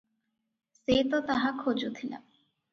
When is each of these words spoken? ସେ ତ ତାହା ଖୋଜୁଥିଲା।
ସେ 0.77 0.97
ତ 1.13 1.21
ତାହା 1.29 1.53
ଖୋଜୁଥିଲା। 1.61 2.25